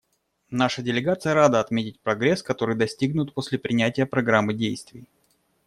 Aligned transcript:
Наша 0.49 0.81
делегация 0.81 1.35
рада 1.35 1.59
отметить 1.59 1.99
прогресс, 1.99 2.41
который 2.41 2.75
достигнут 2.75 3.35
после 3.35 3.59
принятия 3.59 4.07
Программы 4.07 4.55
действий. 4.55 5.07